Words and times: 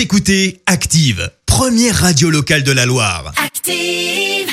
Vous 0.00 0.04
écoutez 0.04 0.62
Active, 0.64 1.30
première 1.44 1.94
radio 1.94 2.30
locale 2.30 2.62
de 2.62 2.72
la 2.72 2.86
Loire. 2.86 3.32
Active. 3.36 4.48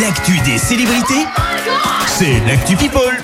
L'actu 0.00 0.38
des 0.46 0.56
célébrités, 0.56 1.26
c'est 2.06 2.40
l'actu 2.46 2.74
People. 2.76 3.14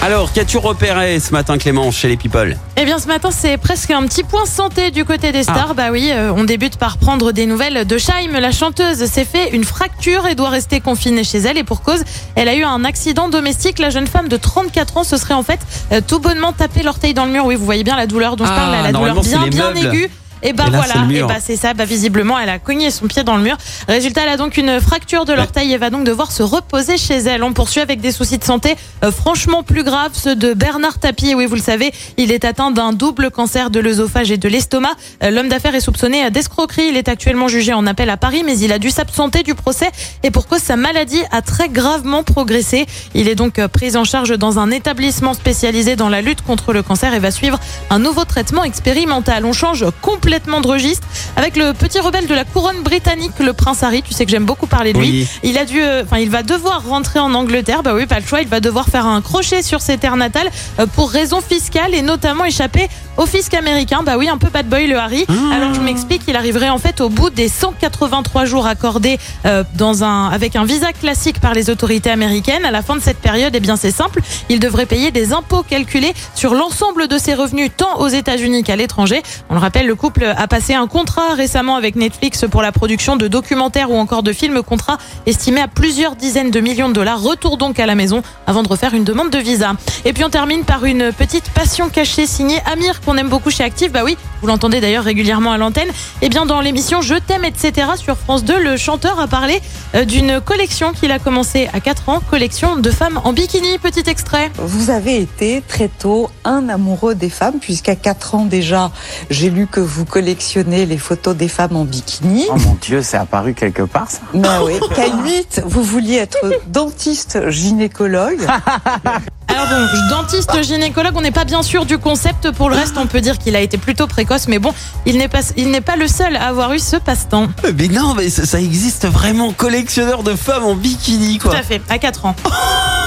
Alors, 0.00 0.32
qu'as-tu 0.32 0.56
repéré 0.56 1.20
ce 1.20 1.32
matin, 1.32 1.58
Clément, 1.58 1.90
chez 1.90 2.08
les 2.08 2.16
people? 2.16 2.56
Eh 2.78 2.86
bien, 2.86 2.98
ce 2.98 3.06
matin, 3.08 3.28
c'est 3.30 3.58
presque 3.58 3.90
un 3.90 4.06
petit 4.06 4.22
point 4.22 4.46
santé 4.46 4.90
du 4.90 5.04
côté 5.04 5.32
des 5.32 5.42
stars. 5.42 5.68
Ah. 5.72 5.74
Bah 5.74 5.90
oui, 5.92 6.10
euh, 6.12 6.32
on 6.34 6.44
débute 6.44 6.78
par 6.78 6.96
prendre 6.96 7.32
des 7.32 7.44
nouvelles 7.44 7.86
de 7.86 7.98
Shaim. 7.98 8.32
La 8.40 8.50
chanteuse 8.50 9.04
s'est 9.04 9.26
fait 9.26 9.50
une 9.50 9.64
fracture 9.64 10.26
et 10.26 10.34
doit 10.34 10.48
rester 10.48 10.80
confinée 10.80 11.24
chez 11.24 11.38
elle. 11.38 11.58
Et 11.58 11.64
pour 11.64 11.82
cause, 11.82 12.04
elle 12.36 12.48
a 12.48 12.54
eu 12.54 12.64
un 12.64 12.84
accident 12.84 13.28
domestique. 13.28 13.78
La 13.78 13.90
jeune 13.90 14.06
femme 14.06 14.28
de 14.28 14.38
34 14.38 14.96
ans 14.96 15.04
se 15.04 15.18
serait 15.18 15.34
en 15.34 15.42
fait 15.42 15.60
euh, 15.92 16.00
tout 16.06 16.20
bonnement 16.20 16.54
tapé 16.54 16.82
l'orteil 16.82 17.12
dans 17.12 17.26
le 17.26 17.32
mur. 17.32 17.44
Oui, 17.44 17.54
vous 17.54 17.66
voyez 17.66 17.84
bien 17.84 17.96
la 17.96 18.06
douleur 18.06 18.36
dont 18.36 18.46
je 18.46 18.50
Ah, 18.50 18.56
parle, 18.56 18.82
la 18.82 18.92
douleur 18.92 19.20
bien, 19.20 19.46
bien 19.48 19.74
aiguë. 19.74 20.10
Et 20.44 20.52
bah 20.52 20.64
là, 20.70 20.82
c'est 20.82 20.92
voilà, 20.92 21.12
et 21.12 21.22
bah 21.22 21.36
c'est 21.40 21.56
ça. 21.56 21.72
Bah 21.72 21.86
visiblement, 21.86 22.38
elle 22.38 22.50
a 22.50 22.58
cogné 22.58 22.90
son 22.90 23.06
pied 23.06 23.24
dans 23.24 23.36
le 23.36 23.42
mur. 23.42 23.56
Résultat, 23.88 24.22
elle 24.24 24.28
a 24.28 24.36
donc 24.36 24.58
une 24.58 24.78
fracture 24.78 25.24
de 25.24 25.32
l'orteil 25.32 25.72
et 25.72 25.78
va 25.78 25.88
donc 25.88 26.04
devoir 26.04 26.30
se 26.30 26.42
reposer 26.42 26.98
chez 26.98 27.16
elle. 27.16 27.42
On 27.42 27.54
poursuit 27.54 27.80
avec 27.80 28.02
des 28.02 28.12
soucis 28.12 28.36
de 28.36 28.44
santé 28.44 28.76
euh, 29.02 29.10
franchement 29.10 29.62
plus 29.62 29.84
graves, 29.84 30.10
ceux 30.12 30.36
de 30.36 30.52
Bernard 30.52 30.98
Tapie. 30.98 31.34
Oui, 31.34 31.46
vous 31.46 31.54
le 31.54 31.62
savez, 31.62 31.92
il 32.18 32.30
est 32.30 32.44
atteint 32.44 32.70
d'un 32.70 32.92
double 32.92 33.30
cancer 33.30 33.70
de 33.70 33.80
l'œsophage 33.80 34.30
et 34.30 34.36
de 34.36 34.48
l'estomac. 34.48 34.92
Euh, 35.22 35.30
L'homme 35.30 35.48
d'affaires 35.48 35.74
est 35.74 35.80
soupçonné 35.80 36.30
d'escroquerie. 36.30 36.88
Il 36.90 36.98
est 36.98 37.08
actuellement 37.08 37.48
jugé 37.48 37.72
en 37.72 37.86
appel 37.86 38.10
à 38.10 38.18
Paris, 38.18 38.42
mais 38.44 38.58
il 38.58 38.70
a 38.70 38.78
dû 38.78 38.90
s'absenter 38.90 39.44
du 39.44 39.54
procès 39.54 39.90
et 40.22 40.30
pour 40.30 40.46
cause 40.46 40.60
sa 40.60 40.76
maladie 40.76 41.22
a 41.30 41.40
très 41.40 41.70
gravement 41.70 42.22
progressé. 42.22 42.84
Il 43.14 43.28
est 43.28 43.34
donc 43.34 43.58
euh, 43.58 43.66
pris 43.66 43.96
en 43.96 44.04
charge 44.04 44.36
dans 44.36 44.58
un 44.58 44.70
établissement 44.70 45.32
spécialisé 45.32 45.96
dans 45.96 46.10
la 46.10 46.20
lutte 46.20 46.42
contre 46.42 46.74
le 46.74 46.82
cancer 46.82 47.14
et 47.14 47.18
va 47.18 47.30
suivre 47.30 47.58
un 47.88 47.98
nouveau 47.98 48.26
traitement 48.26 48.62
expérimental. 48.62 49.46
On 49.46 49.54
change 49.54 49.86
complètement 50.02 50.33
de 50.60 50.68
registre 50.68 51.06
avec 51.36 51.56
le 51.56 51.72
petit 51.72 52.00
rebelle 52.00 52.26
de 52.26 52.34
la 52.34 52.44
couronne 52.44 52.82
britannique, 52.82 53.32
le 53.40 53.52
prince 53.52 53.82
Harry. 53.82 54.02
Tu 54.02 54.14
sais 54.14 54.24
que 54.24 54.30
j'aime 54.30 54.44
beaucoup 54.44 54.66
parler 54.66 54.92
de 54.92 54.98
lui. 54.98 55.10
Oui. 55.10 55.28
Il 55.42 55.58
a 55.58 55.64
dû, 55.64 55.80
euh, 55.80 56.02
enfin, 56.04 56.18
il 56.18 56.30
va 56.30 56.42
devoir 56.42 56.86
rentrer 56.86 57.18
en 57.18 57.34
Angleterre. 57.34 57.82
Bah 57.82 57.92
oui, 57.94 58.06
pas 58.06 58.20
le 58.20 58.26
choix. 58.26 58.40
Il 58.40 58.48
va 58.48 58.60
devoir 58.60 58.86
faire 58.86 59.06
un 59.06 59.20
crochet 59.20 59.62
sur 59.62 59.80
ses 59.80 59.98
terres 59.98 60.16
natales 60.16 60.50
euh, 60.78 60.86
pour 60.86 61.10
raisons 61.10 61.40
fiscales 61.40 61.94
et 61.94 62.02
notamment 62.02 62.44
échapper 62.44 62.88
au 63.16 63.26
fisc 63.26 63.54
américain. 63.54 64.02
Bah 64.04 64.16
oui, 64.16 64.28
un 64.28 64.38
peu 64.38 64.48
bad 64.48 64.68
boy 64.68 64.86
le 64.86 64.96
Harry. 64.96 65.26
Alors 65.52 65.74
je 65.74 65.80
m'explique, 65.80 66.22
il 66.28 66.36
arriverait 66.36 66.68
en 66.68 66.78
fait 66.78 67.00
au 67.00 67.08
bout 67.08 67.30
des 67.30 67.48
183 67.48 68.44
jours 68.44 68.66
accordés 68.66 69.18
euh, 69.46 69.64
dans 69.74 70.04
un 70.04 70.28
avec 70.28 70.56
un 70.56 70.64
visa 70.64 70.92
classique 70.92 71.40
par 71.40 71.54
les 71.54 71.70
autorités 71.70 72.10
américaines. 72.10 72.64
À 72.64 72.70
la 72.70 72.82
fin 72.82 72.96
de 72.96 73.00
cette 73.00 73.18
période, 73.18 73.54
eh 73.54 73.60
bien 73.60 73.76
c'est 73.76 73.90
simple, 73.90 74.20
il 74.48 74.60
devrait 74.60 74.86
payer 74.86 75.10
des 75.10 75.32
impôts 75.32 75.62
calculés 75.62 76.14
sur 76.34 76.54
l'ensemble 76.54 77.08
de 77.08 77.18
ses 77.18 77.34
revenus 77.34 77.70
tant 77.76 77.98
aux 77.98 78.08
États-Unis 78.08 78.64
qu'à 78.64 78.76
l'étranger. 78.76 79.22
On 79.50 79.54
le 79.54 79.60
rappelle, 79.60 79.86
le 79.86 79.94
couple 79.94 80.24
a 80.24 80.48
passé 80.48 80.74
un 80.74 80.86
contrat 80.86 81.23
récemment 81.32 81.76
avec 81.76 81.96
Netflix 81.96 82.44
pour 82.50 82.60
la 82.60 82.72
production 82.72 83.16
de 83.16 83.28
documentaires 83.28 83.90
ou 83.90 83.96
encore 83.96 84.22
de 84.22 84.32
films, 84.32 84.62
contrat 84.62 84.98
estimé 85.24 85.62
à 85.62 85.68
plusieurs 85.68 86.16
dizaines 86.16 86.50
de 86.50 86.60
millions 86.60 86.88
de 86.88 86.94
dollars. 86.94 87.22
Retour 87.22 87.56
donc 87.56 87.80
à 87.80 87.86
la 87.86 87.94
maison 87.94 88.22
avant 88.46 88.62
de 88.62 88.68
refaire 88.68 88.92
une 88.92 89.04
demande 89.04 89.30
de 89.30 89.38
visa. 89.38 89.72
Et 90.04 90.12
puis 90.12 90.24
on 90.24 90.30
termine 90.30 90.64
par 90.64 90.84
une 90.84 91.12
petite 91.12 91.48
passion 91.50 91.88
cachée 91.88 92.26
signée 92.26 92.60
Amir 92.70 93.00
qu'on 93.00 93.16
aime 93.16 93.28
beaucoup 93.28 93.50
chez 93.50 93.64
Active. 93.64 93.92
Bah 93.92 94.02
oui, 94.04 94.18
vous 94.42 94.46
l'entendez 94.46 94.80
d'ailleurs 94.80 95.04
régulièrement 95.04 95.52
à 95.52 95.58
l'antenne. 95.58 95.88
Et 96.20 96.28
bien 96.28 96.44
dans 96.44 96.60
l'émission 96.60 97.00
Je 97.00 97.14
t'aime 97.14 97.44
etc 97.44 97.86
sur 97.96 98.16
France 98.16 98.44
2, 98.44 98.62
le 98.62 98.76
chanteur 98.76 99.18
a 99.20 99.26
parlé 99.26 99.60
euh, 99.94 100.04
d'une 100.04 100.40
collection 100.40 100.92
qu'il 100.92 101.12
a 101.12 101.18
commencé 101.18 101.68
à 101.72 101.80
4 101.80 102.08
ans, 102.08 102.20
collection 102.20 102.76
de 102.76 102.90
femmes 102.90 103.20
en 103.24 103.32
bikini. 103.32 103.78
Petit 103.78 104.08
extrait. 104.08 104.50
Vous 104.56 104.90
avez 104.90 105.20
été 105.20 105.62
très 105.66 105.88
tôt 105.88 106.30
un 106.44 106.68
amoureux 106.68 107.14
des 107.14 107.30
femmes, 107.30 107.58
puisqu'à 107.60 107.96
4 107.96 108.34
ans 108.34 108.44
déjà, 108.44 108.90
j'ai 109.30 109.50
lu 109.50 109.66
que 109.66 109.80
vous 109.80 110.04
collectionnez 110.04 110.86
les 110.86 110.98
photos 110.98 111.13
des 111.34 111.48
femmes 111.48 111.76
en 111.76 111.84
bikini. 111.84 112.46
Oh 112.50 112.56
mon 112.58 112.76
dieu, 112.80 113.02
c'est 113.02 113.16
apparu 113.16 113.54
quelque 113.54 113.82
part 113.82 114.10
ça. 114.10 114.20
Ben 114.34 114.60
oui. 114.64 114.74
Qu'à 114.94 115.06
8, 115.24 115.62
vous 115.66 115.82
vouliez 115.82 116.16
être 116.16 116.38
dentiste 116.68 117.50
gynécologue. 117.50 118.40
Alors 119.48 119.66
bon, 119.68 119.86
dentiste 120.10 120.62
gynécologue, 120.62 121.14
on 121.16 121.20
n'est 121.20 121.30
pas 121.30 121.44
bien 121.44 121.62
sûr 121.62 121.86
du 121.86 121.98
concept. 121.98 122.50
Pour 122.52 122.70
le 122.70 122.76
reste, 122.76 122.98
on 122.98 123.06
peut 123.06 123.20
dire 123.20 123.38
qu'il 123.38 123.54
a 123.54 123.60
été 123.60 123.78
plutôt 123.78 124.06
précoce, 124.06 124.48
mais 124.48 124.58
bon, 124.58 124.72
il 125.06 125.18
n'est 125.18 125.28
pas, 125.28 125.40
il 125.56 125.70
n'est 125.70 125.80
pas 125.80 125.96
le 125.96 126.08
seul 126.08 126.36
à 126.36 126.48
avoir 126.48 126.72
eu 126.72 126.78
ce 126.78 126.96
passe-temps. 126.96 127.48
Mais 127.78 127.88
non, 127.88 128.14
mais 128.14 128.30
ça, 128.30 128.46
ça 128.46 128.60
existe 128.60 129.06
vraiment, 129.06 129.52
collectionneur 129.52 130.22
de 130.22 130.34
femmes 130.34 130.64
en 130.64 130.74
bikini, 130.74 131.38
Tout 131.38 131.48
quoi. 131.48 131.58
à 131.58 131.62
fait, 131.62 131.80
à 131.88 131.98
4 131.98 132.26
ans. 132.26 132.34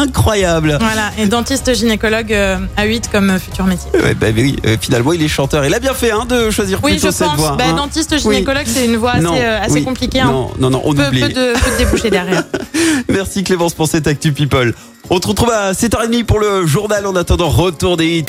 Incroyable. 0.00 0.78
Voilà, 0.80 1.10
et 1.18 1.26
dentiste 1.26 1.74
gynécologue 1.74 2.32
euh, 2.32 2.56
à 2.76 2.84
8 2.84 3.10
comme 3.12 3.38
futur 3.38 3.66
métier. 3.66 3.90
Ouais, 3.92 4.14
bah 4.14 4.28
oui, 4.34 4.56
euh, 4.66 4.76
finalement, 4.80 5.12
il 5.12 5.22
est 5.22 5.28
chanteur. 5.28 5.64
Il 5.66 5.74
a 5.74 5.78
bien 5.78 5.92
fait 5.94 6.10
hein, 6.10 6.24
de 6.28 6.50
choisir 6.50 6.80
Oui, 6.82 6.92
plutôt 6.92 7.08
je 7.08 7.12
cette 7.12 7.26
pense. 7.26 7.36
voie. 7.36 7.56
Bah, 7.56 7.64
hein. 7.68 7.74
dentiste 7.74 8.18
gynécologue, 8.18 8.64
c'est 8.66 8.86
une 8.86 8.96
voie 8.96 9.12
assez, 9.12 9.22
Non, 9.22 9.34
euh, 9.36 9.60
assez 9.62 9.74
oui. 9.74 9.84
compliquée. 9.84 10.20
hein. 10.20 10.30
Non, 10.32 10.50
non, 10.58 10.70
non, 10.70 10.82
on 10.84 10.94
Peu, 10.94 11.06
oublie. 11.08 11.20
peu 11.20 11.28
de, 11.28 11.52
peu 11.52 11.70
de 11.72 11.76
débouchés 11.78 12.10
derrière. 12.10 12.44
Merci 13.08 13.44
Clémence 13.44 13.74
pour 13.74 13.88
cette 13.88 14.06
Actu 14.06 14.32
People. 14.32 14.74
On 15.10 15.20
te 15.20 15.26
retrouve 15.28 15.50
à 15.50 15.72
7h30 15.72 16.24
pour 16.24 16.38
le 16.40 16.66
journal. 16.66 17.06
En 17.06 17.14
attendant, 17.16 17.48
retour 17.50 17.96
des 17.98 18.06
hits. 18.18 18.24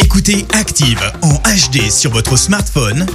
Écoutez 0.00 0.46
Active 0.58 1.00
en 1.22 1.34
HD 1.34 1.90
sur 1.90 2.10
votre 2.10 2.36
smartphone, 2.36 3.06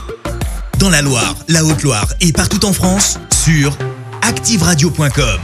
dans 0.79 0.89
la 0.89 1.01
Loire, 1.01 1.35
la 1.49 1.65
Haute-Loire 1.65 2.07
et 2.21 2.31
partout 2.31 2.63
en 2.65 2.71
France, 2.73 3.19
sur 3.43 3.75
activeradio.com. 4.21 5.39